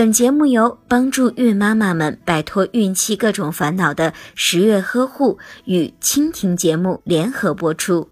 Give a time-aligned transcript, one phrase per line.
[0.00, 8.08] 本节目由帮助孕妈妈们摆脱孕期各种烦恼的十月呵护与蜻蜓节目联合播出。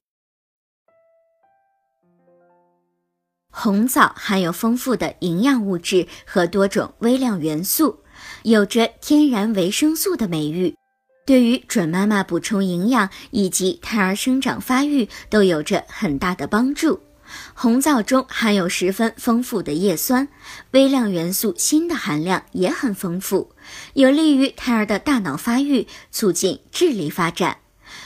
[3.51, 8.01] 红枣含有丰富的营养物质和多种微量元素，
[8.43, 10.77] 有着天然维生素的美誉，
[11.25, 17.01] 对于准妈妈补充营养以及胎儿生长发育都有着很大的帮助。
[17.55, 20.29] 红枣中含有十分丰富的叶酸，
[20.73, 23.53] 微量元素锌的含量也很丰富，
[23.95, 27.59] 有利于胎儿的大脑发育，促进智力发展。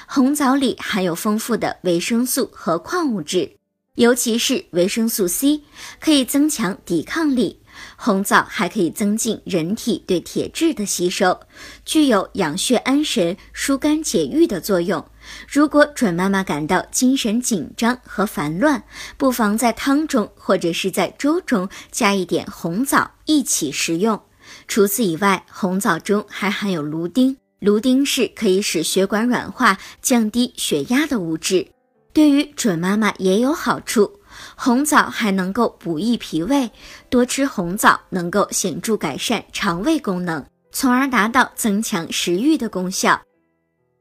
[0.06, 3.56] 红枣里含有丰富的维生素和矿物质，
[3.94, 5.62] 尤其是维生素 C，
[6.00, 7.61] 可以增强抵抗力。
[7.96, 11.40] 红枣还可以增进人体对铁质的吸收，
[11.84, 15.04] 具有养血安神、疏肝解郁的作用。
[15.48, 18.82] 如果准妈妈感到精神紧张和烦乱，
[19.16, 24.20] 不妨在汤中或者是在粥中加一点红枣一起食用。
[24.66, 31.68] 除此以外，红枣中还含有芦丁，芦丁是可以使血管软化、降低血压的物质，
[32.12, 34.20] 对于准妈妈也有好处。
[34.56, 36.70] 红枣还能够补益脾胃，
[37.10, 43.20] 多吃红枣能够显著改善肠胃功能，从而达到增强食欲的功效。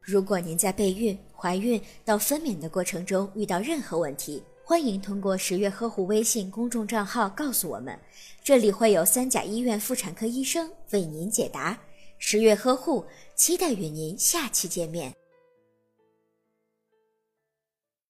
[0.02, 7.98] 如果您在备孕、怀孕到分娩的过程中遇到任何问题，欢迎通过十月呵护微信公众账号告诉我们，
[8.44, 11.78] 这里会有三甲医院妇产科医生为您解答。
[12.18, 15.21] 十月呵护，期待与您下期见面。